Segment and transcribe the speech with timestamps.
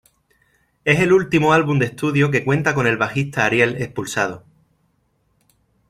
[0.83, 4.43] Es el último álbum de estudio que cuenta con el bajista Ariel Expulsado.